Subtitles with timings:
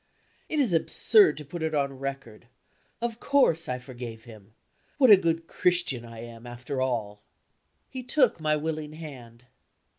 [0.49, 2.47] It is absurd to put it on record.
[3.01, 4.55] Of course, I forgave him.
[4.97, 7.21] What a good Christian I am, after all!
[7.87, 9.45] He took my willing hand.